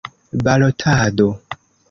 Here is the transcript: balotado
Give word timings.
balotado 0.43 1.27